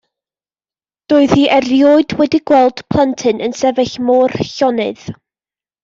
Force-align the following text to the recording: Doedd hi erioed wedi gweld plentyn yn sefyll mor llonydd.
Doedd 1.13 1.35
hi 1.41 1.43
erioed 1.59 2.17
wedi 2.23 2.41
gweld 2.53 2.83
plentyn 2.95 3.47
yn 3.49 3.57
sefyll 3.63 3.97
mor 4.09 4.39
llonydd. 4.57 5.07